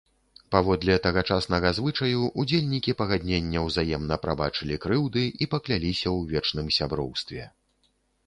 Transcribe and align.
Паводле 0.53 0.93
тагачаснага 1.01 1.69
звычаю, 1.79 2.21
удзельнікі 2.43 2.95
пагаднення 3.01 3.59
ўзаемна 3.67 4.15
прабачылі 4.23 4.79
крыўды 4.85 5.23
і 5.25 5.45
пакляліся 5.53 6.07
ў 6.15 6.19
вечным 6.33 6.67
сяброўстве. 6.79 7.43